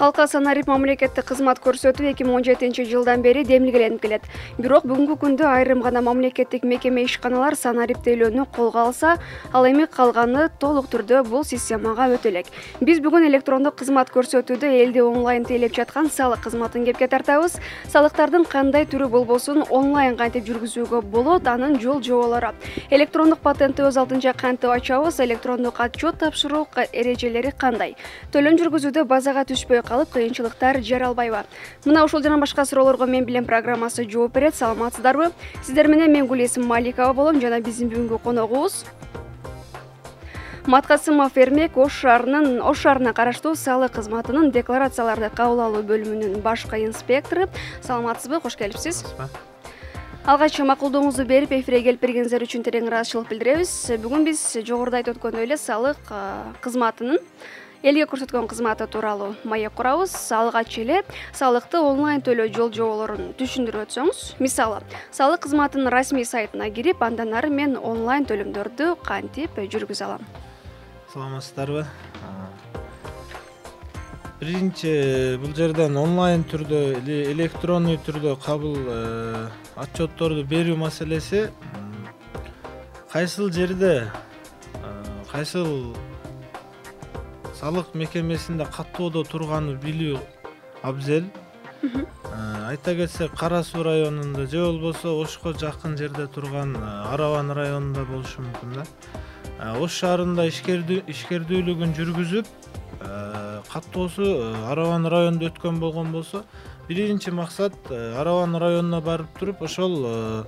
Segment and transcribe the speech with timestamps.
[0.00, 4.22] калкка санарип мамлекеттик кызмат көрсөтүү эки миң он жетинчи жылдан бери демилгеленип келет.
[4.56, 9.18] Бирок бүгүнкү күндө айрым гана мамлекеттик мекеме ишканалар санариптөөлөөнү колго алса
[9.52, 12.48] ал эми калганы толук түрдө бул системага өтө элек
[12.80, 17.58] биз бүгүн электрондук кызмат көрсөтүүдө элди онлайн тейлеп жаткан салык кызматын кепке тартабыз.
[17.92, 22.54] Салыктардын кандай түрү болбосун онлайн кантип жүргүзүүгө болот анын жол жоболору.
[22.88, 25.20] Электрондук патентти өз алдынча кантип ачабыз?
[25.20, 27.96] Электрондук отчет тапшыруу эрежелери кандай?
[28.32, 31.42] Төлөм жүргүзүүдө базага түшпөй калып кыйынчылыктар жаралбайбы
[31.84, 34.54] мына ушул жана башка суроолорго мен билем программасы жооп берет.
[34.54, 35.32] Саламатсыздарбы?
[35.62, 38.84] Сиздер менен мен гулесим маликова болом жана биздин бүгүнкү коногубуз.
[40.70, 47.48] Маткасымов эрмек ош шаарынын ош шаарына караштуу салык кызматынын декларацияларды кабыл алуу бөлүмүнүн башкы инспектору.
[47.82, 48.40] Саламатсызбы?
[48.44, 49.04] Кош келипсиз.
[50.28, 53.72] Алгач макулдугуңузду берип эфирге келип бергениңиздер үчүн терең ыраазычылык билдиребиз.
[54.04, 56.12] Бүгүн биз жогоруда айтып өткөндөй эле салык
[56.60, 57.18] кызматынын
[57.82, 60.12] элге көрсөткөн кызматы тууралуу маек курабыз.
[60.32, 61.00] Алгач эле
[61.32, 64.20] салыкты онлайн төлөө жол жоболорун түшүндүрүп өтсөңүз.
[64.42, 70.26] Мисалы салык кызматынын расмий сайтына кирип андан ары мен онлайн төлөмдөрдү кантип жүргүзө алам?
[71.12, 71.86] Саламатсыздарбы?
[74.40, 77.00] Биринчи бул жерден онлайн түрдө
[77.32, 81.50] электронный түрдө кабыл э, отчетторду берүү маселеси
[83.12, 85.92] кайсыл жерде э, кайсыл
[87.60, 90.18] салык мекемесинде каттоодо турганын билүү
[90.82, 91.26] абзел.
[92.70, 98.78] Айта кетсек кара суу районунда же болбосо ошко жакын жерде турган араван районунда болушу мүмкүн
[98.78, 98.86] да.
[99.76, 102.46] Ош шаарында ишкердүүлүгүн жүргүзүп
[103.68, 104.30] каттоосу
[104.70, 106.44] араван районунда өткөн болгон болсо
[106.88, 110.46] биринчи максат араван районуна барып туруп ошол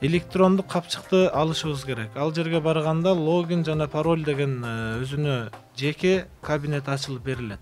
[0.00, 2.10] электрондук капчыкты алышыбыз керек.
[2.14, 7.60] Ал жерге барганда логин жана пароль деген э, өзүнө жеке кабинет ачылып берилет.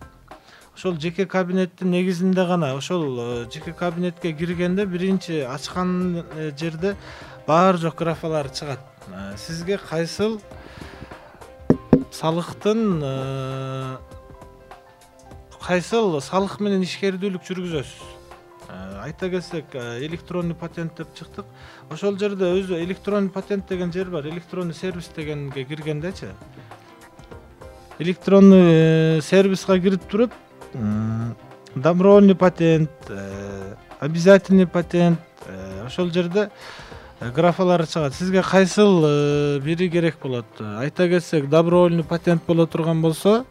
[0.75, 6.97] Ошол жеке кабинеттин негизинде гана ошол э, жеке кабинетке киргенде биринчи ачкан э, жерде
[7.47, 8.81] баары жок графалар чыгат.
[9.37, 10.41] Сизге кайсыл
[12.13, 13.99] салыктын
[15.63, 18.16] кайсыл салык менен ишкердүүлүк жүргүзөсүз
[19.07, 21.47] айта кетсек электронный патент деп чыктык.
[21.91, 26.29] Ошол жерде өзү электронный патент деген жер бар электронный сервис дегенге киргендечи
[27.99, 30.33] электронный э, сервиске кирип туруп
[31.75, 36.51] добровольный патент э, обязательный патент э, ошол жерде
[37.21, 38.15] графалары чыгат.
[38.15, 40.47] Сизге кайсыл бири керек болот?
[40.61, 43.47] Айта кетсек добровольный патент боло турган болсо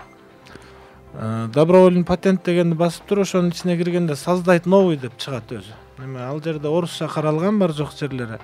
[1.53, 5.75] добровольный патент дегенди басып туруп ошонун ичине киргенде создать новый деп чыгат өзү.
[6.03, 8.39] Эме ал жерде орусча каралган бар жок жерлери.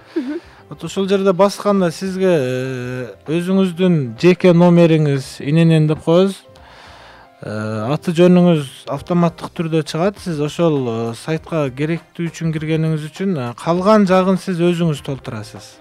[0.70, 6.38] Вот ошол жерде басканда сизге э, өзүңүздүн жеке номериңиз иненен деп коебуз.
[7.42, 10.22] Э, аты жөнүңүз автоматтык түрдө чыгат.
[10.24, 15.74] Сиз ошол э, сайтка керектүү үчүн киргениңиз үчүн калган жагын сиз өзүңүз толтурасыз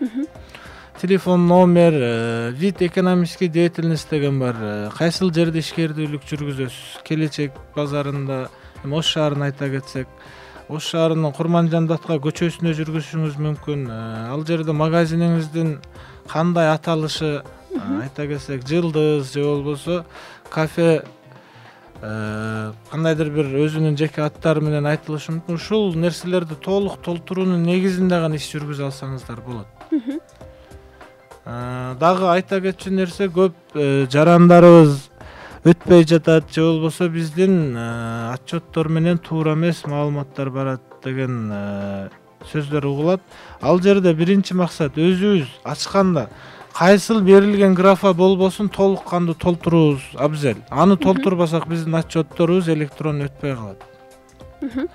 [1.01, 4.91] телефон номер вид экономической деятельность деген бар.
[4.97, 7.01] Кайсыл жерде ишкердүүлүк жүргүзөсүз?
[7.09, 8.51] Келечек базарында
[8.85, 10.09] эми ош шаарын айта кетсек
[10.69, 13.87] ош шаарынын курманжан датка көчөсүндө жүргүзүшүңүз мүмкүн.
[13.89, 15.79] Э, ал жерде магазиниңиздин
[16.29, 20.05] кандай аталышы э, айта кетсек жылдыз же болбосо
[20.51, 21.03] кафе
[22.03, 25.57] э, кандайдыр бир өзүнүн жеке аттары менен айтылышы мүмкүн.
[25.57, 30.30] Ушул нерселерди толук толтуруунун негизинде гана иш жүргүзө алсаңыздар болот
[32.01, 33.77] дагы айта кетчү нерсе көп
[34.11, 35.11] жарандарыбыз
[35.65, 36.53] өтпөй жатат.
[36.53, 42.09] Же болбосо биздин э, отчеттор менен туура эмес маалыматтар барат деген э,
[42.53, 43.21] сөздөр угулат.
[43.61, 46.29] Ал жерде биринчи максат өзүбүз ачканда
[46.73, 50.57] кайсыл берилген графа болбосун толук кандуу толтуруубуз абзел.
[50.71, 53.85] Аны толтурбасак биздин отчетторубуз электронный өтпөй калат.
[54.63, 54.87] Э,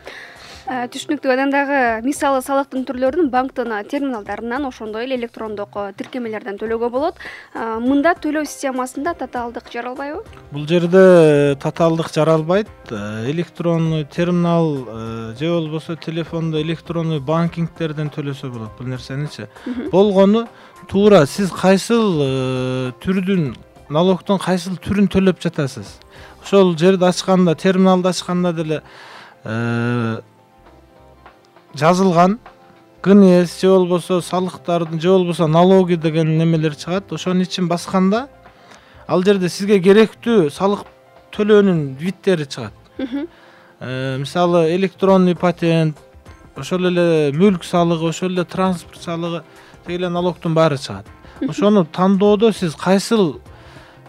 [0.66, 7.22] түшүнүктүү анан дагы мисалы салыктын түрлөрүн банктын терминалдарынан ошондой эле электрондук тиркемелерден төлөөгө болот.
[7.54, 12.70] Э, мында төлөө системасында татаалдык жаралбайбы бул жерде татаалдык жаралбайт.
[12.90, 14.88] Э, электронный терминал
[15.38, 19.48] же болбосо телефондо электронный банкингтерден төлөсө болот бул нерсеничи
[19.92, 20.48] болгону
[20.90, 23.54] туура сиз кайсыл түрдүн
[23.90, 26.00] налогдун кайсыл түрүн төлөп жатасыз?
[26.42, 28.82] Ошол жерди ачканда терминалды ачканда деле
[31.76, 32.40] жазылган.
[33.04, 37.12] Гнс же болбосо салыктардын же болбосо налоги деген немелер чыгат.
[37.14, 38.28] Ошонун ичин басканда
[39.08, 40.86] ал жерде сизге керектүү салык
[41.36, 42.74] төлөөнүн видтери чыгат.
[43.80, 45.98] Э, мисалы электронный патент
[46.56, 49.44] ошол эле мүлк салыгы ошол эле транспорт салыгы
[49.86, 51.06] деги эле налогдун баары чыгат.
[51.48, 53.42] Ошону тандоодо сиз кайсыл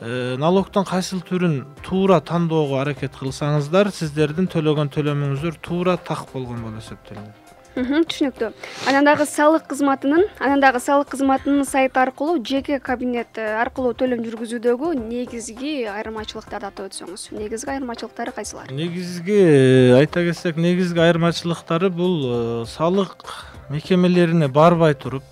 [0.00, 6.84] э, налогдун кайсыл түрүн туура тандоого аракет кылсаңыздар сиздердин төлөгөн төлөмүңүздөр туура так болгон болуп
[6.84, 7.45] эсептелинет
[7.76, 8.50] түшүнүктүү.
[8.88, 14.22] Анан дагы салык кызматынын анан дагы салык кызматынын сайты аркылуу жеке кабинет э, аркылуу төлөм
[14.24, 17.28] жүргүзүүдөгү негизги айырмачылыктарды атап өтсөңүз.
[17.36, 18.72] Негизги айырмачылыктары кайсылар?
[18.72, 23.28] Негизги э, айта кетсек негизги айырмачылыктары бул э, салык
[23.68, 25.24] мекемелерине барбай туруп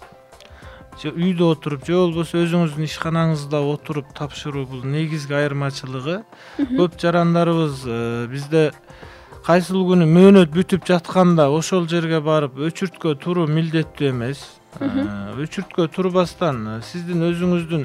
[1.01, 6.21] же үйдө отуруп же болбосо өзүңүздүн ишканаңызда отуруп тапшыруу бул негизги айырмачылыгы.
[6.77, 7.83] Көп жарандарыбыз
[8.31, 8.69] бизде
[9.45, 14.41] кайсыл күнү мөөнөт бүтүп жатканда ошол жерге барып өчүрткө туруу милдеттүү эмес.
[14.81, 17.85] Өчүрткө турбастан сиздин өзүңүздүн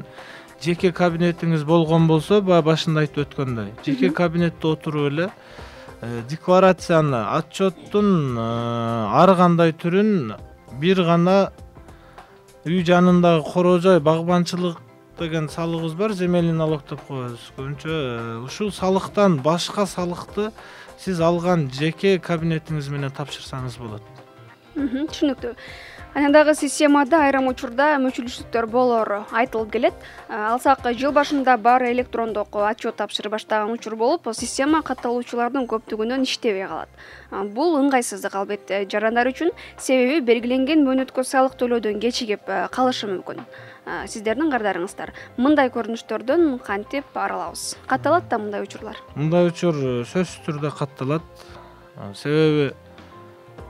[0.64, 3.74] жеке кабинетиңиз болгон болсо баягы башында айтып өткөндөй.
[3.84, 5.28] Жеке кабинетте отуруп эле
[6.00, 8.48] э, декларацияны отчеттун э,
[9.20, 10.32] ар кандай түрүн
[10.80, 11.38] бир гана
[12.64, 14.80] үй жанындагы короо жай багбанчылык
[15.20, 17.52] деген салыгыбыз бар земельный налог деп коебуз.
[17.58, 20.52] Көбүнчө э, ушул салыктан башка салыкты
[21.00, 24.04] сиз алган жеке кабинетиңиз менен тапшырсаңыз болот.
[24.76, 25.54] Түшүнүктүү
[26.14, 29.94] анан дагы системада айрым учурда мүчүлүштүктөр болоору айтылып келет.
[30.28, 36.88] Алсак жыл башында баары электрондук отчет тапшырып баштаган учур болуп система катталуучулардын көптүгүнөн иштебей калат.
[37.54, 38.82] Бул ыңгайсыздык албетте.
[38.90, 43.44] Жарандар үчүн себеби белгиленген мөөнөткө салык төлөөдөн кечигип калышы мүмкүн.
[44.06, 48.98] Сиздердин кардарыңыздар мындай көрүнүштөрдөн кантип арылабыз катталат да мындай учурлар.
[49.16, 51.24] Мындай учур э, сөзсүз түрдө катталат.
[52.14, 52.70] Себеби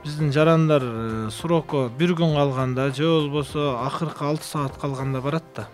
[0.03, 5.67] биздин жарандар э, сроку бир күн калганда же болбосо акыркы алты саат калганда барат да.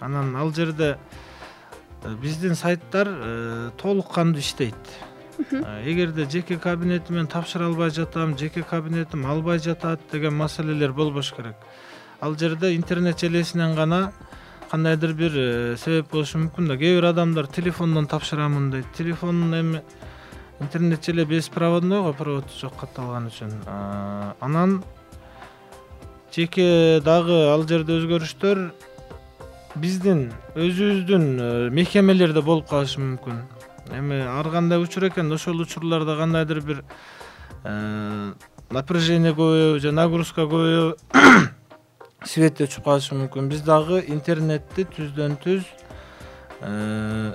[0.00, 0.98] Анан ал жерде
[2.04, 4.76] э, биздин сайттар толук кандуу иштейт.
[5.84, 11.56] Эгерде жеке кабинетимен тапшыра албай жатам жеке кабинетим албай жатат деген маселелер болбош керек.
[12.20, 14.12] Ал жерде интернет желесинен гана
[14.70, 16.76] кандайдыр бир э, себеп болушу мүмкүн да.
[16.76, 18.86] Кээ бир адамдар телефондон тапшырамын дейт.
[18.96, 19.82] Телефон эми
[20.60, 23.52] интернет желе беспроводной го проводу жок катталган үчүн.
[24.40, 24.82] Анан
[26.34, 28.70] жеке дагы ал жерде өзгөрүштөр
[29.78, 33.40] биздин өзүбүздүн э, мекемелерде болуп калышы мүмкүн.
[33.98, 36.84] Эми ар кандай учур экен ошол учурларда кандайдыр бир
[37.64, 38.32] э,
[38.70, 41.48] напряжение көбөйөбү же нагрузка көбөйөбү
[42.30, 43.50] свет өчүп калышы мүмкүн.
[43.50, 45.66] Биз дагы интернетти түздөн түз
[46.62, 47.34] э,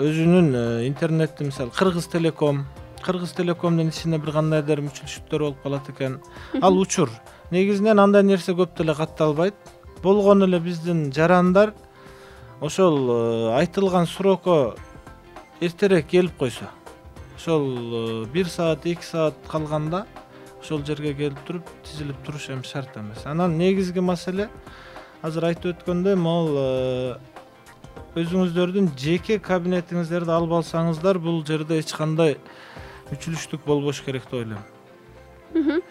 [0.00, 2.64] өзүнүн э, интернетти мисалы кыргыз телеком
[3.04, 6.18] кыргыз телекомдун ичинде бир кандайдыр мүчүлүштүктөр болуп калат экен.
[6.62, 7.10] Ал учур.
[7.50, 9.54] Негизинен андай нерсе көп деле катталбайт.
[10.02, 11.74] Болгону эле биздин жарандар
[12.60, 14.74] ошол э, айтылган срокко
[15.60, 16.70] эртерээк келип койсо
[17.36, 20.06] ошол бир саат эки саат калганда
[20.62, 23.26] ошол жерге келип туруп тизилип туруш эми шарт эмес.
[23.26, 24.48] Анан негизги маселе
[25.22, 27.16] азыр айтып өткөндөй могул э,
[28.18, 32.36] өзүңүздөрдүн жеке кабинетиңиздерди алып алсаңыздар бул жерде эч кандай
[33.10, 35.82] мүчүлүштүк болбош керек деп ойлойм.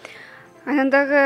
[0.66, 1.22] Анан дагы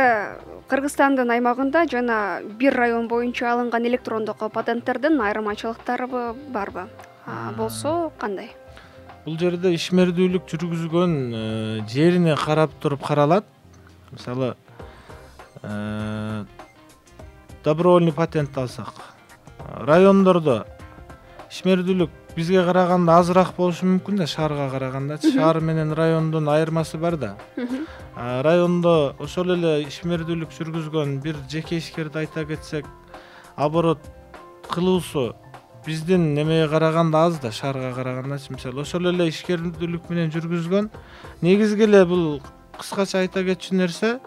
[0.70, 2.18] кыргызстандын аймагында жана
[2.60, 6.08] бир район боюнча алынган электрондук патенттердин айырмачылыктары
[6.54, 6.88] барбы?
[7.58, 8.52] Болсо кандай?
[9.26, 13.46] Бул жерде ишмердүүлүк жүргүзгөн э, жерине карап туруп каралат.
[14.12, 14.56] Мисалы
[15.64, 16.46] э,
[17.64, 19.13] добровольный патентти алсак
[19.70, 20.66] райондордо
[21.52, 27.36] ишмердүүлүк бизге караганда азыраак болушу мүмкүн да шаарга карагандачы шаар менен райондун айырмасы бар да.
[28.16, 32.86] Райондо ошол эле ишмердүүлүк жүргүзгөн бир жеке ишкерди айта кетсек
[33.56, 34.00] оборот
[34.70, 35.36] кылуусу
[35.86, 38.82] биздин немеге караганда аз да шаарга карагандачы мисалы.
[38.82, 40.90] Ошол эле ишкердүүлүк менен жүргүзгөн
[41.42, 42.42] негизги эле бул
[42.80, 44.18] кыскача айта кетчү нерсе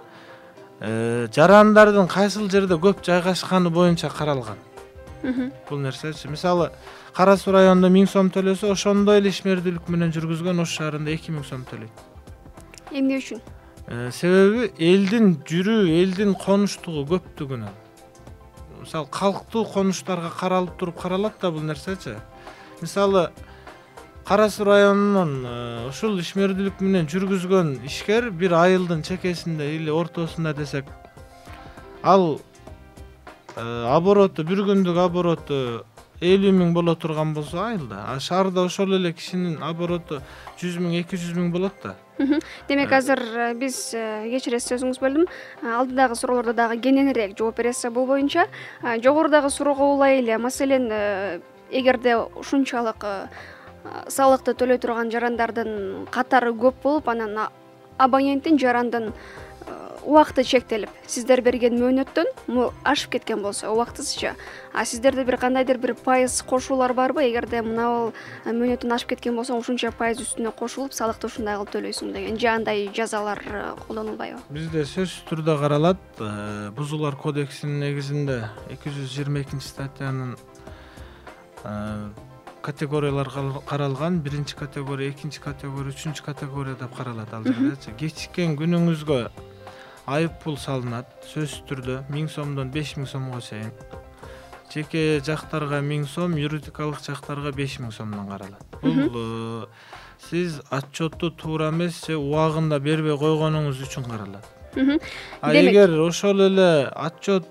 [0.80, 4.62] э, жарандардын кайсыл жерде көп жайгашканы боюнча каралган
[5.68, 6.70] бул нерсечи мисалы
[7.16, 11.44] кара суу районунда миң сом төлөсө ошондой эле ишмердүүлүк менен жүргүзгөн ош шаарында эки миң
[11.48, 12.04] сом төлөйт.
[12.92, 13.40] Эмне үчүн?
[13.86, 17.74] Э, себеби элдин жүрүү элдин конуштугу көптүгүнөн
[18.80, 22.16] мисалы калктуу конуштарга каралып туруп каралат да бул нерсечи
[22.80, 23.30] мисалы
[24.26, 30.90] кара суу районунун э, ушул ишмердүүлүк менен жүргүзгөн ишкер бир айылдын чекесинде или ортосунда десек
[32.02, 32.40] ал
[33.56, 35.60] обороту бир күндүк обороту
[36.20, 40.20] элүү миң боло турган болсо айылда а шаарда ошол эле кишинин обороту
[40.60, 41.94] жүз миң эки жүз миң болот да.
[42.68, 45.26] Демек азыр э, биз э, кечиресиз сөзүңүздү бөлдүм.
[45.62, 48.46] Э, алдыдагы суроолордо дагы кененирээк жооп бересиз бул боюнча.
[48.82, 50.88] Жогорудагы суроого улай эле маселен
[51.70, 53.04] эгерде ушунчалык
[54.08, 57.50] салыкты төлөй турган жарандардын катары көп болуп анан
[57.98, 59.12] абоненттин жарандын
[60.06, 62.28] убакыты чектелип сиздер берген мөөнөттөн
[62.86, 64.36] ашып кеткен болсо убактысыча
[64.72, 67.24] а сиздерде бир кандайдыр бир пайыз кошуулар барбы?
[67.26, 68.12] Эгерде мынабул
[68.44, 72.86] мөөнөтүн ашып кеткен болсоң ушунча пайыз үстүнө кошулуп салыкты ушундай кылып төлөйсүң деген же андай
[72.94, 73.42] жазалар
[73.86, 74.38] колдонулбайбы?
[74.50, 76.22] Бизде сөзсүз түрдө каралат
[76.76, 80.36] бузуулар кодексинин негизинде эки жүз жыйырма экинчи статьянын
[82.62, 83.30] категориялар
[83.66, 84.20] каралган.
[84.20, 87.32] Биринчи категория экинчи категория үчүнчү категория деп каралат.
[87.32, 89.20] Ал жердечи кечиккен күнүңүзгө
[90.06, 91.10] айып пул салынат.
[91.26, 93.72] Сөзсүз түрдө миң сомдон беш миң сомго чейин.
[94.72, 98.78] Жеке жактарга миң сом юридикалык жактарга беш миң сомдон каралат.
[98.82, 99.66] Бул э,
[100.28, 104.46] сиз отчетту туура эмес же убагында бербей койгонуңуз үчүн каралат.
[105.40, 107.46] А эгер ошол эле отчет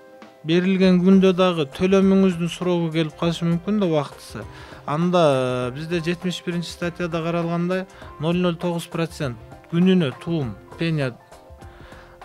[0.45, 4.45] берилген күндө дагы төлөмүңүздүн срогу келип калышы мүмкүн да убактысы.
[4.85, 7.85] Анда э, бизде жетимиш биринчи статьяда каралгандай
[8.19, 9.37] ноль ноль тогуз процент
[9.71, 11.15] күнүнө туум пеня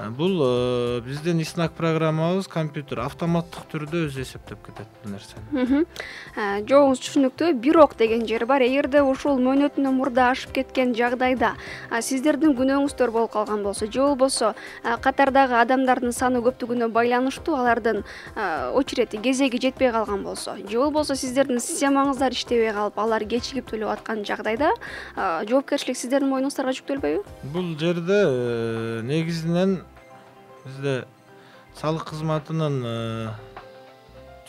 [0.09, 3.01] бул э, биздин снак программабыз компьютер.
[3.05, 5.85] Автоматтык түрдө өзү эсептеп кетет бул нерсени.
[6.69, 8.63] Жообуңуз түшүнүктүү бирок деген жери бар.
[8.65, 11.55] Эгерде ушул мөөнөтүнөн мурда ашып кеткен жагдайда
[12.01, 18.03] сиздердин күнөөңүздөр болуп калган болсо же болбосо катардагы адамдардын саны көптүгүнө байланыштуу алардын
[18.75, 24.25] очереди кезеги жетпей калган болсо же болбосо сиздердин системаңыздар иштебей калып алар кечигип төлөп аткан
[24.25, 24.73] жагдайда
[25.51, 27.25] жоопкерчилик сиздердин мойнуңуздарга жүктөлбөйбү?
[27.55, 29.81] Бул жерде э, негизинен
[30.71, 31.05] бизде
[31.79, 33.31] салык кызматынын э,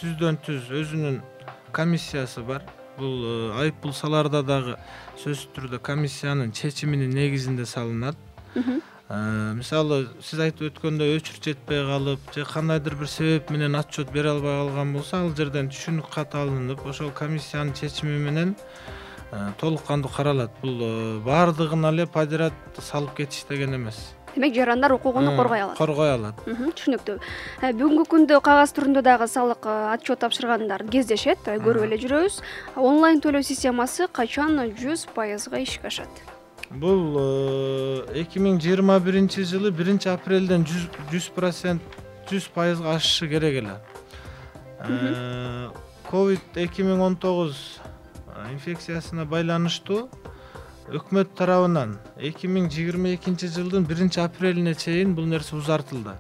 [0.02, 1.22] түздөн түз өзүнүн
[1.74, 2.66] комиссиясы бар.
[2.98, 4.78] Бул э, айып пул салаарда дагы
[5.22, 8.18] сөзсүз түрдө комиссиянын чечиминин негизинде салынат.
[8.56, 14.32] Э, мисалы сиз айтып өткөндөй өчүр жетпей калып же кандайдыр бир себеп менен отчет бере
[14.32, 18.56] албай калган болсо ал жерден түшүнүк кат алынып ошол комиссиянын чечими менен
[19.60, 20.52] толук кандуу каралат.
[20.62, 24.00] Бул баардыгына эле подряд салып кетиш деген эмес
[24.36, 25.78] демек жарандар укугун коргой алат.
[25.78, 26.36] коргой алат.
[26.46, 27.18] Түшүнүктүү.
[27.62, 32.42] Э, бүгүнкү күндө кагаз түрүндө дагы салык э, отчет тапшыргандар кездешет э, көрүп эле жүрөбүз.
[32.76, 36.24] Онлайн төлөө системасы качан жүз пайызга ишке ашат?
[36.72, 37.20] Бул
[38.16, 40.64] эки миң жыйырма биринчи жылы биринчи апрелден
[41.12, 41.82] жүз процент
[42.32, 43.76] жүз пайызга ашышы керек эле.
[46.08, 47.82] Ковид эки миң он тогуз
[48.54, 50.10] инфекциясына байланыштуу
[50.90, 56.16] өкмөт тарабынан эки миң жыйырма экинчи жылдын биринчи апрелине чейин бул нерсе узартылды.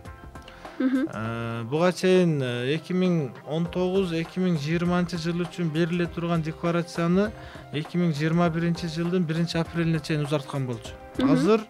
[0.81, 6.41] Э, буга чейин э, эки миң он тогуз эки миң жыйырманчы жыл үчүн бериле турган
[6.41, 7.29] декларацияны
[7.71, 10.95] эки миң жыйырма биринчи жылдын биринчи апрелине чейин узарткан болчу.
[11.21, 11.61] Азыр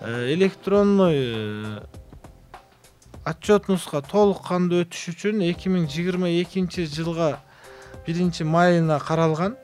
[0.00, 1.82] э, электронный
[3.24, 7.40] отчет нуска толук кандуу өтүш үчүн эки миң жыйырма экинчи жылга
[8.06, 9.56] биринчи майына каралган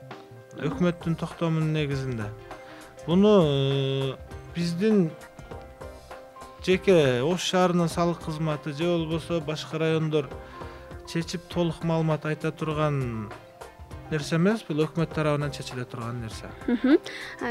[0.57, 2.29] өкмөттүн токтомунун негизинде.
[3.05, 4.15] Буну э,
[4.55, 5.09] биздин
[6.65, 10.29] жеке ош шаарынын салык кызматы же болбосо башка райондор
[11.07, 13.31] чечип толук маалымат айта турган
[14.11, 16.49] нерсе эмес бул өкмөт тарабынан чечиле турган нерсе.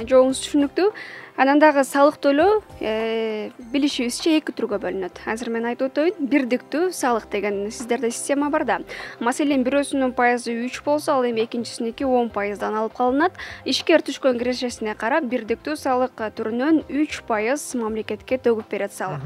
[0.08, 0.90] Жообуңуз түшүнүктүү.
[1.36, 5.18] Анан дагы салык төлөө э, билишибизче эки түргө бөлүнөт.
[5.28, 8.78] Азыр мен айтып өтөйүн бирдиктүү салык деген сиздерде система бар да.
[9.20, 13.36] Маселен бирөөсүнүн пайызы үч болсо ал эми экинчисиники он пайыздан алып калынат.
[13.68, 19.20] Ишкер түшкөн кирешесине карап бирдиктүү салык түрүнөн үч пайыз мамлекетке төгүп берет салык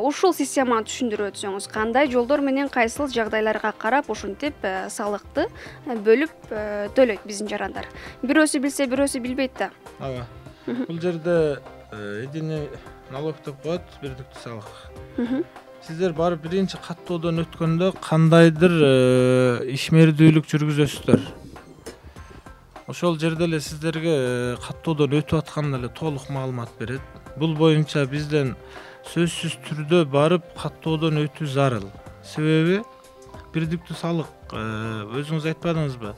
[0.00, 2.08] ушул системаны түшүндүрүп өтсөңүз кандай?
[2.08, 5.50] Жолдор менен кайсыл жагдайларга карап ушинтип э, салыкты
[5.84, 6.52] э, бөлүп
[6.96, 7.88] төлөйт биздин жарандар.
[8.22, 9.70] Бирөөсү билсе бирөөсү билбейт да.
[9.98, 10.28] Ооба
[10.66, 11.58] бул жерде
[11.90, 12.68] э, единый
[13.10, 15.46] налог деп коет бирдиктүү салык.
[15.82, 21.24] Сиздер барып биринчи каттоодон өткөндө кандайдыр э, ишмердүүлүк жүргүзөсүздөр?
[22.86, 27.02] Ошол жерде эле сиздерге э, каттоодон өтүп атканда эле толук маалымат берет.
[27.36, 28.54] Бул боюнча бизден
[29.10, 31.90] сөзсүз түрдө барып каттоодон өтүү зарыл.
[32.22, 32.82] Себеби
[33.52, 36.14] бирдиктүү салык өзүңүз айтпадыңызбы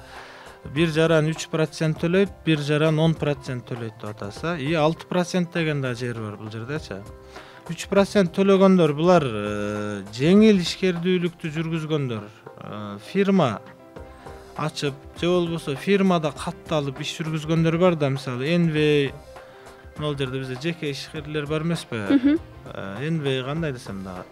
[0.73, 5.53] бир жаран үч процент төлөйт бир жаран он процент төлөйт деп атасыз и алты процент
[5.53, 7.03] деген да жери бар бул жердечи
[7.71, 13.61] үч процент төлөгөндөр булар э, жеңил ишкердүүлүктү жүргүзгөндөр э, фирма
[14.57, 18.11] ачып же болбосо фирмада катталып иш жүргүзгөндөр бар да.
[18.11, 19.13] Мисалы энвей
[19.97, 22.05] могул жерде бизде жеке ишкерлер бар эмеспи?
[22.67, 24.25] Э, кандай десем дагы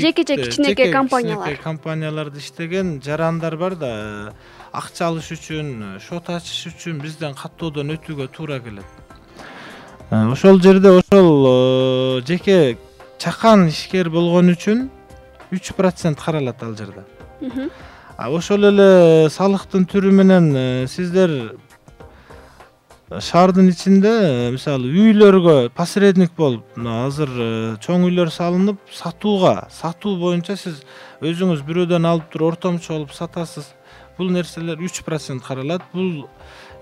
[0.00, 1.56] жекече кичинекей компаниялар.
[1.62, 4.32] Компанияларда иштеген жарандар бар да
[4.72, 8.86] акча алыш үчүн счет ачыш үчүн бизден каттоодон өтүүгө туура келет.
[10.10, 12.78] Э, ошол жерде ошол э, жеке
[13.18, 14.88] чакан ишкер болгон үчүн
[15.52, 17.04] үч процент каралат ал жерде.
[18.18, 21.56] Ошол эле салыктын түрү менен э, сиздер
[23.08, 24.10] шаардын ичинде
[24.52, 27.30] мисалы үйлөргө посредник болуп мына азыр
[27.80, 30.82] чоң үйлөр салынып сатууга сатуу боюнча сиз
[31.24, 33.72] өзүңүз бирөөдөн алып туруп ортомчу болуп сатасыз.
[34.18, 35.82] Бул нерселер үч процент каралат.
[35.94, 36.26] Бул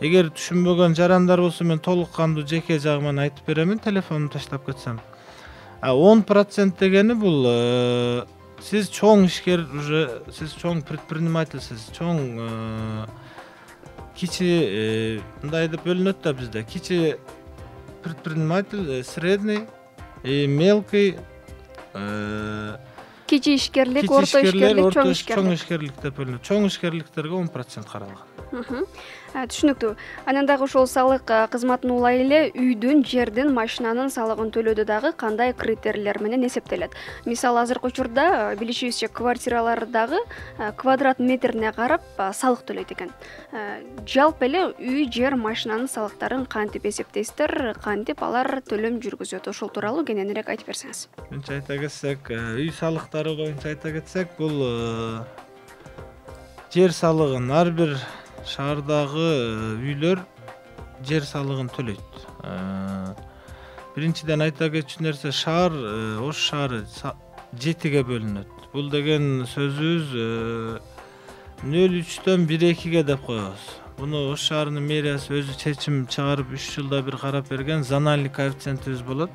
[0.01, 5.01] эгер түшүнбөгөн жарандар болсо мен толук кандуу жеке жагыман айтып беремин телефонумду таштап кетсем.
[5.83, 8.25] Он процент дегени бул э,
[8.61, 13.07] сиз чоң ишкер уже сиз чоң предпринимательсиз чоң э,
[14.17, 16.65] кичи э, мындай деп бөлүнөт да бизде.
[16.65, 17.17] Кичи
[18.03, 19.67] предприниматель средний
[20.23, 21.17] и мелкий
[23.27, 26.01] кичи ишкерлик орто ишкерлик чоң ишкерлик чоң ишкерлик.
[26.03, 26.43] деп бөлүнөт.
[26.47, 29.97] Чоң ишкерликтерге он процент каралган түшүнүктүү.
[30.27, 36.23] Анан дагы ошол салык кызматын улай эле үйдүн жердин машинанын салыгын төлөөдө дагы кандай критерийлер
[36.23, 36.95] менен эсептелет?
[37.27, 40.21] Мисалы азыркы учурда билишибизче квартиралар дагы
[40.79, 43.11] квадрат метрине карап салык төлөйт экен.
[44.07, 49.51] Жалпы эле үй жер машинанын салыктарын кантип эсептейсиздер кантип алар төлөм жүргүзөт?
[49.51, 51.09] Ошол тууралуу кененирээк айтып берсеңиз.
[51.31, 54.63] Мынча айта кетсек үй салыктары боюнча айта кетсек бул
[56.73, 57.97] жер салыгын ар бир
[58.47, 60.21] шаардагы э, үйлөр
[61.07, 62.19] жер салыгын төлөйт.
[62.47, 63.15] Э,
[63.97, 66.85] биринчиден айта кетчү нерсе шаар э, ош шаары
[67.59, 68.69] жетиге бөлүнөт.
[68.73, 70.15] Бул деген сөзүбүз
[71.67, 73.67] нөл үчтөн бир экиге деп коебуз.
[73.99, 79.31] Муну ош шаарынын мэриясы өзү чечим чыгарып үч жылда бир карап берген зональный коэффициентибиз болот.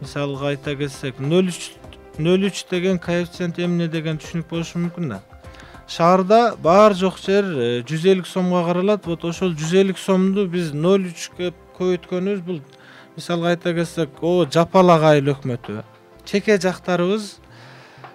[0.00, 1.72] Мисалга айта кетсек нөл үч
[2.18, 5.22] нөл үч деген коэффициент эмне деген түшүнүк болушу мүмкүн да
[5.92, 9.04] шаарда баары жок жер э, жүз элүү сомго каралат.
[9.06, 12.60] Вот ошол жүз элүү сомду биз ноль үчкө көбөйткөнүбүз бул
[13.16, 15.82] мисалга айта кетсек о жапалак айыл өкмөтү.
[16.24, 17.34] Чеке жактарыбыз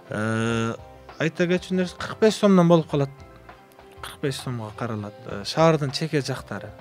[0.10, 0.74] э,
[1.20, 3.14] айта кетчү нерсе кырк беш сомдон болуп калат.
[4.02, 6.72] кырк беш сомго каралат э, шаардын чеке жактары.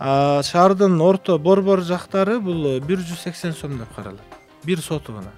[0.00, 4.38] Шаардын орто борбор жактары бул бир жүз сексен сом деп каралат.
[4.64, 5.32] Бир сотугуна.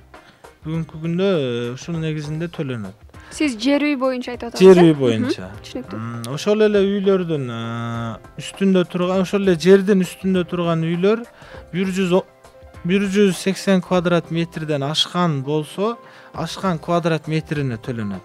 [0.65, 1.33] Бүгүнкү күндө
[1.75, 5.49] ушул негизинде төлөнөт сиз жер үй боюнча айтып атасыз жер үй боюнча.
[5.65, 6.01] Түшүнүктүү.
[6.35, 7.49] Ошол эле үйлөрдүн
[8.43, 11.25] үстүндө турган ошол эле жердин үстүндө турган үйлөр
[11.73, 12.15] бир жүз
[12.85, 15.97] бир жүз сексен квадрат метрден ашкан болсо
[16.35, 18.25] ашкан квадрат метрине төлөнөт.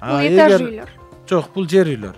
[0.00, 0.99] Бул этаж үйлөр
[1.30, 2.16] жок бул жер үйлөр.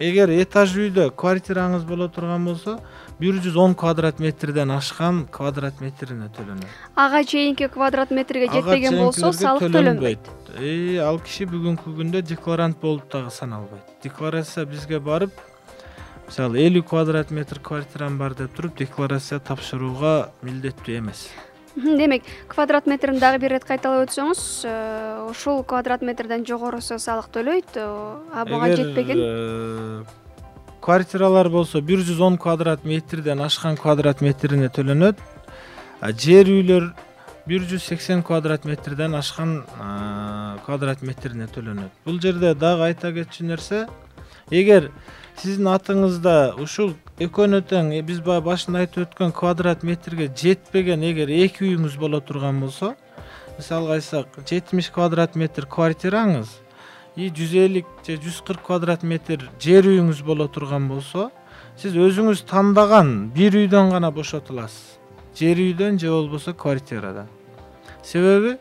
[0.00, 2.78] Эгер этаж үйдө квартираңыз боло турган болсо
[3.20, 6.66] бир жүз он квадрат метрден ашкан квадрат метрине төлөнөт.
[6.94, 10.32] Ага чейинки квадрат метрге жетпеген болсо салык төлөнбөйт.
[11.04, 13.84] ал киши бүгүнкү күндө декларант болуп дагы саналбайт.
[14.02, 15.32] Декларация бизге барып
[16.26, 21.28] мисалы элүү квадрат метр квартирам бар деп туруп декларация тапшырууга милдеттүү эмес
[21.98, 24.74] демек квадрат метрин дагы бир ирет кайталап өтсөңүз э,
[25.28, 27.84] ушул квадрат метрден жогорусу салык төлөйт э,
[28.32, 29.18] а буга жетпеген.
[29.20, 30.04] э,
[30.80, 35.20] квартиралар болсо бир жүз он квадрат метрден ашкан квадрат метрине төлөнөт.
[36.00, 36.94] Жер үйлөр
[37.46, 39.64] бир жүз сексен квадрат метрден ашкан
[40.64, 41.92] квадрат метрине төлөнөт.
[42.06, 43.86] Бул жерде дагы айта кетчү нерсе
[44.50, 44.92] эгер
[45.36, 51.32] сиздин атыңызда ушул экөөнө тең э, биз баягы башында айтып өткөн квадрат метрге жетпеген эгер
[51.32, 52.92] эки үйүңүз боло турган болсо
[53.56, 56.52] мисалга айтсак жетимиш квадрат метр квартираңыз
[57.16, 61.30] и жүз элүү же жүз кырк квадрат метр жер үйүңүз боло турган болсо
[61.80, 64.96] сиз өзүңүз тандаган бир үйдөн гана бошотуласыз.
[65.36, 67.28] Жер үйдөн же болбосо квартирадан.
[68.02, 68.56] Себеби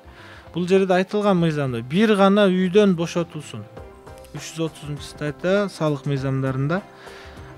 [0.54, 3.63] бул жерде айтылган мыйзамда бир гана үйдөн бошотулсун.
[4.36, 6.82] Үч жүз отузунчу статья салык мыйзамдарында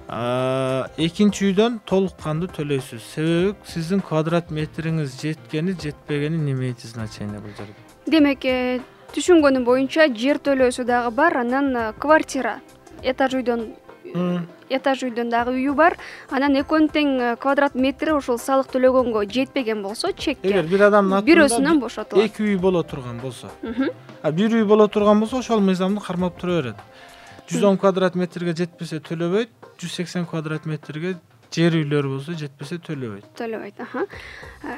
[0.08, 3.04] экинчи үйдөн толук кандуу төлөйсүз.
[3.15, 8.80] Себеби сиздин квадрат метриңиз жеткени жетпегени не имеет значения бул жерде демек э,
[9.15, 12.62] түшүнгөнүм боюнча жер төлөөсү дагы бар анан э, квартира.
[13.04, 13.67] Этаж үйдөн
[14.72, 15.98] этаж үйдөн дагы үйү бар
[16.32, 20.48] анан экөөнүн тең э, квадрат метри ушул салык төлөгөнгө жетпеген болсо чекке.
[20.48, 22.32] Эгер бир адамдын атында бирөөсүнөн бошотулат.
[22.32, 23.52] эки үй боло турган болсо.
[24.22, 26.76] А бир үй боло турган болсо ошол мыйзамды кармап тура берет.
[27.48, 31.18] Жүз он квадрат метрге жетпесе төлөбөйт жүз сексен квадрат метрге
[31.54, 33.80] жер үйлөр болсо жетпесе төлөбөйт төлөбөйт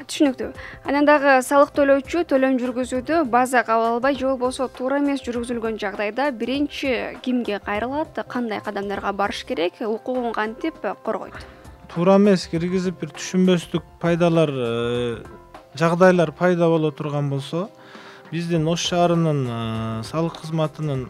[0.09, 0.49] түшүнүктүү.
[0.87, 6.29] Анан дагы салык төлөөчү төлөм жүргүзүүдө база кабыл албай же болбосо туура эмес жүргүзүлгөн жагдайда
[6.31, 6.93] биринчи
[7.25, 11.35] кимге кайрылат кандай кадамдарга барыш керек укугун кантип коргойт.
[11.89, 15.23] Туура эмес киргизип бир түшүнбөстүк пайдалар э,
[15.75, 17.69] жагдайлар пайда боло турган болсо
[18.31, 21.07] биздин ош шаарынын э, салык кызматынын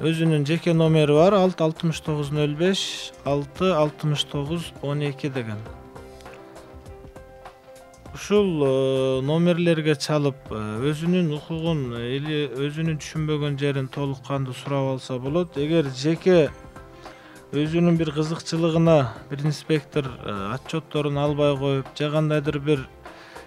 [0.00, 5.58] өзүнүн жеке номери бар алты алтымыш тогуз нөл беш алты алтымыш тогуз он эки деген.
[8.14, 15.18] Ушул э, номерлерге чалып э, өзүнүн укугун или өзүнүн түшүнбөгөн жерин толук кандуу сурап алса
[15.18, 15.60] болот.
[15.60, 16.48] Эгер жеке
[17.52, 18.96] өзүнүн бир кызыкчылыгына
[19.28, 20.08] бир инспектор
[20.54, 22.88] отчетторун албай коюп же кандайдыр бир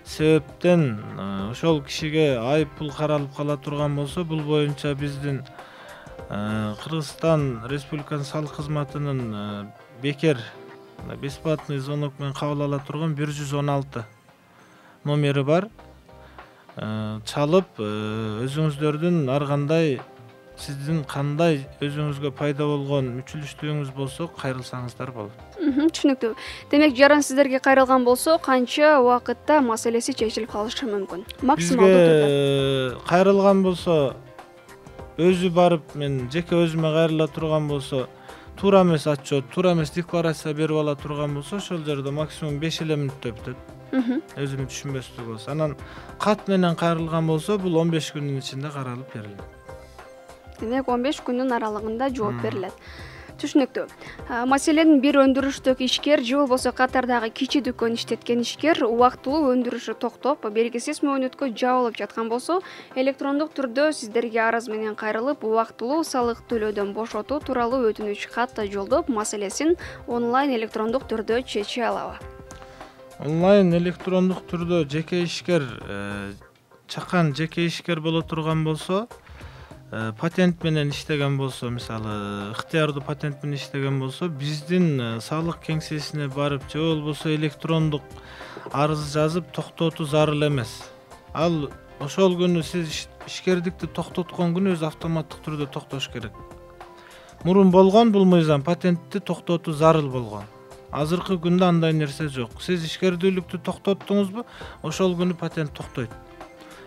[0.06, 1.00] себептен
[1.50, 5.42] ошол кишиге айып пул каралып кала турган болсо бул боюнча биздин
[6.30, 9.71] кыргызстан республикасынын салык кызматынын
[10.02, 10.39] бекер
[11.21, 14.06] бесплатный звонок менен кабыл ала турган бир жүз он алты
[15.04, 15.69] номери бар.
[16.76, 19.99] Чалып өзүңүздөрдүн ар кандай
[20.58, 25.38] сиздин кандай өзүңүзгө пайда болгон мүчүлүштүгүңүз болсо кайрылсаңыздар болот.
[25.60, 26.34] Түшүнүктүү.
[26.71, 31.26] Демек жаран сиздерге кайрылган болсо канча убакытта маселеси чечилип калышы мүмкүн?
[31.41, 32.28] Максималдуу түрдө.
[32.28, 34.15] Бизге кайрылган болсо
[35.17, 38.08] өзү барып мен жеке өзүмө кайрыла турган болсо
[38.58, 42.95] туура эмес отчет туура эмес декларация берип ала турган болсо ошол жерде максимум беш эле
[42.95, 45.52] мүнөттө бүтөт өзүнүн түшүнбөстүгү болсо.
[45.52, 45.76] Анан
[46.19, 49.43] кат менен кайрылган болсо бул он беш күндүн ичинде каралып берилет.
[50.60, 52.73] Демек он беш күндүн аралыгында жооп берилет
[53.41, 60.46] түшүнүктүү маселен бир өндүрүштүк ишкер же болбосо катардагы кичи дүкөн иштеткен ишкер убактылуу өндүрүшү токтоп
[60.58, 62.60] белгисиз мөөнөткө жабылып жаткан болсо
[62.96, 69.76] электрондук түрдө сиздерге арыз менен кайрылып убактылуу салык төлөөдөн бошотуу тууралуу өтүнүч кат жолдоп маселесин
[70.08, 72.19] онлайн электрондук түрдө чече алабы.
[73.19, 76.34] Онлайн электрондук түрдө жеке ишкер э,
[76.88, 79.08] чакан жеке ишкер боло турган болсо
[80.17, 86.65] патент менен иштеген болсо мисалы ыктыярдуу патент менен иштеген болсо биздин э, салык кеңсесине барып
[86.71, 88.01] же болбосо электрондук
[88.71, 90.71] арыз жазып токтотуу зарыл эмес.
[91.34, 96.34] Ал ошол күнү сиз ишкердикти токтоткон күнү өзү автоматтык түрдө токтош керек.
[97.43, 100.49] Мурун болгон бул мыйзам патентти токтотуу зарыл болгон.
[100.89, 102.62] Азыркы күндө андай нерсе жок.
[102.65, 104.47] Сиз ишкердүүлүктү токтоттуңузбу
[104.82, 106.10] ошол күнү патент токтойт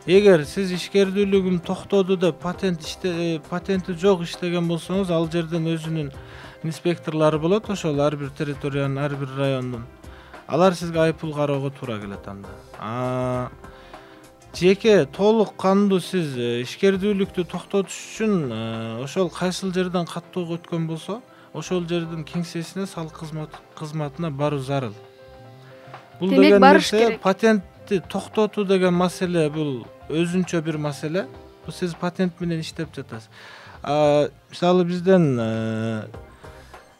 [0.06, 6.12] эгер сиз ишкердүүлүгүм токтоду деп патент э, патенти жок иштеген болсоңуз ал жерден өзүнүн
[6.62, 9.86] инспекторлору болот ошол ар бир территориянын ар бир райондун.
[10.46, 13.50] Алар сизге айып пул кароого туура келет анда.
[14.54, 21.18] Жеке толук кандуу сиз э, ишкердүүлүктү токтотуш үчүн э, ошол кайсыл жерден каттоого өткөн болсо
[21.52, 23.18] ошол жердин кеңсесине салык
[23.74, 24.94] кызматына баруу зарыл.
[26.20, 27.18] Бул деген нерсе
[27.86, 31.26] патентти токтотуу деген маселе бул өзүнчө бир маселе.
[31.70, 33.28] Сиз патент менен иштеп жатасыз.
[34.50, 35.38] Мисалы бизден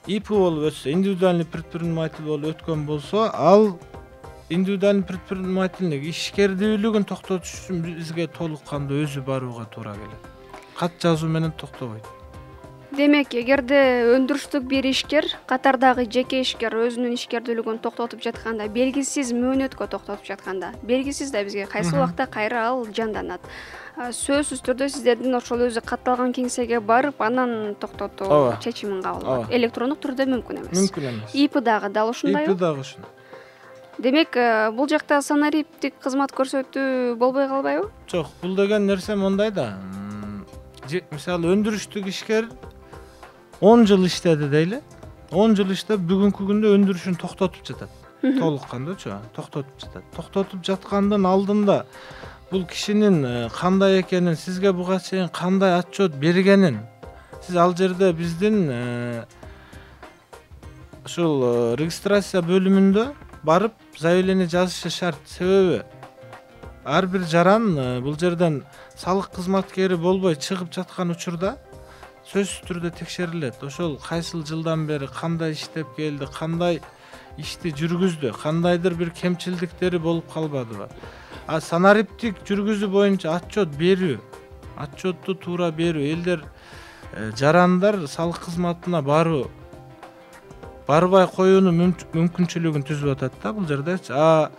[0.06, 3.78] ип болуп өтсө индивидуальный предприниматель болуп өткөн болсо ал
[4.48, 10.22] индивидуальный предпринимательник ишкердүүлүгүн токтотуш үчүн бизге толук кандуу өзү барууга туура келет.
[10.78, 12.04] Кат жазуу менен токтобойт
[12.96, 13.78] демек эгерде
[14.16, 21.32] өндүрүштүк бир ишкер катардагы жеке ишкер өзүнүн ишкердүүлүгүн токтотуп жатканда белгисиз мөөнөткө токтотуп жатканда белгисиз
[21.34, 23.44] да бизге кайсы убакта кайра ал жанданат.
[23.96, 28.58] Сөзсүз түрдө сиздердин ошол өзү катталган кеңсеге барып анан токтотуу ооба.
[28.60, 30.78] чечимин кабыл алат электрондук түрдө мүмкүн эмес.
[30.78, 31.34] Мүмкүн эмес.
[31.34, 33.10] Ип дагы дал ушундайбы ип дагы ушундай.
[33.98, 37.88] Демек э, бул жакта санариптик кызмат көрсөтүү болбой калбайбы?
[38.12, 39.78] Жок бул деген нерсе мондай да.
[41.10, 42.50] Мисалы өндүрүштүк ишкер
[43.60, 44.82] он жыл иштеди дейли.
[45.30, 47.90] он жыл иштеп бүгүнкү күндө өндүрүшүн токтотуп жатат.
[48.22, 50.04] Толук кандуучу токтотуп жатат.
[50.14, 51.84] Токтотуп жаткандын алдында
[52.50, 56.80] бул кишинин э, кандай экенин сизге буга чейин кандай отчет бергенин
[57.46, 59.24] сиз ал жерде биздин э,
[61.04, 63.08] ушул э, регистрация бөлүмүндө
[63.42, 65.18] барып заявление жазышы шарт.
[65.26, 65.82] Себеби
[66.84, 68.62] ар бир жаран бул жерден
[68.96, 71.56] салык кызматкери болбой чыгып жаткан учурда
[72.32, 73.62] сөзсүз түрдө текшерилет.
[73.62, 76.80] Ошол кайсыл жылдан бери кандай иштеп келди кандай
[77.38, 80.88] ишти жүргүздү кандайдыр бир кемчилдиктери болуп калбадыбы?
[81.46, 84.18] А санариптик жүргүзүү боюнча отчет берүү
[84.76, 86.42] отчетту туура берүү элдер
[87.12, 89.46] э, жарандар салык кызматына баруу
[90.86, 94.50] барбай коюунун мүмкүнчүлүгүн түзүп атат да бул жердечи а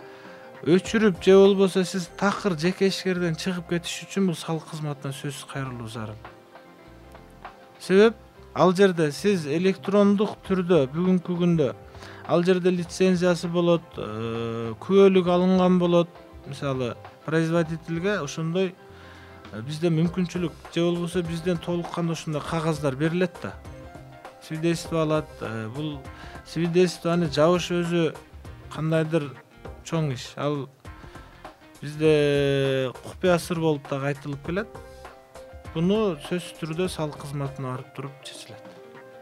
[0.66, 5.88] өчүрүп же болбосо сиз такыр жеке ишкерден чыгып кетиш үчүн бул салык кызматына сөзсүз кайрылуу
[5.88, 6.37] зарыл
[7.80, 8.14] себеп
[8.54, 11.68] ал жерде сиз электрондук түрдө бүгүнкү күндө
[12.28, 16.08] ал жерде лицензиясы болот э, күбөлүк алынган болот
[16.46, 18.74] мисалы производительге ошондой
[19.52, 23.54] э, бизде мүмкүнчүлүк же болбосо бизден толук кандуу ушундай кагаздар берилет да.
[24.42, 25.98] Свидетельство алат э, бул
[26.46, 28.10] свидетельствону жабыш өзү
[28.74, 29.30] кандайдыр
[29.84, 30.32] чоң иш.
[30.36, 30.68] Ал
[31.80, 34.68] бизде купуя сыр болуп дагы айтылып келет
[35.74, 38.67] буну сөзсүз түрдө салык кызматына барып туруп чечилет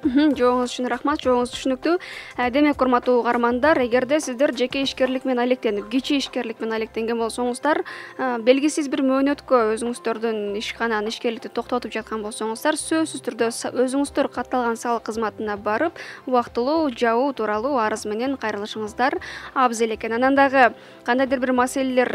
[0.07, 1.95] жообуңуз үчүн рахмат жообуңуз түшүнүктүү.
[2.39, 7.83] Э, демек урматтуу угармандар эгерде сиздер жеке ишкерлик менен алектенип кичи ишкерлик менен алектенген болсоңуздар
[7.83, 13.51] э, белгисиз бир мөөнөткө өзүңүздөрдүн ишкананы ишкерликти токтотуп жаткан болсоңуздар сөзсүз түрдө
[13.87, 19.19] өзүңүздөр катталган салык кызматына барып убактылуу жабуу тууралуу арыз менен кайрылышыңыздар.
[19.55, 20.13] Абзел экен.
[20.13, 20.73] Анан дагы
[21.05, 22.13] кандайдыр бир маселелер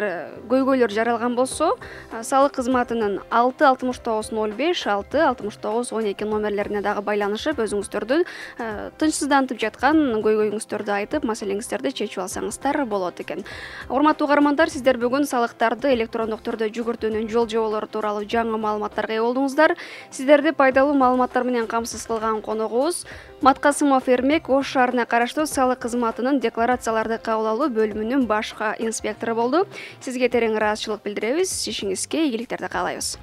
[0.50, 1.74] көйгөйлөр жаралган болсо
[2.22, 7.60] салык кызматынын алты алтымыш тогуз ноль беш алты алтымыш тогуз он эки номерлерине дагы байланышып
[7.60, 13.44] өзүңүздөрдүн э, тынчсыздантып жаткан көйгөйүңүздөрдү айтып маселеңиздерди чечип алсаңыздар болот экен.
[13.90, 19.76] Урматтуу угармандар сиздер бүгүн салыктарды электрондук түрдө жүгүртүүнүн жол жоболору тууралуу жаңы маалыматтарга ээ болдуңуздар.
[20.12, 23.06] Сиздерди пайдалуу маалыматтар менен камсыз кылган коногубуз
[23.42, 29.66] маткасымов эрмек ош шаарына караштуу салык кызматынын декларацияларды кабыл алуу бөлүмүнүн башкы инспектору болду.
[30.00, 31.56] Сизге терең ыраазычылык билдиребиз.
[31.74, 33.18] Ишиңизге ийгиликтерди каалайбыз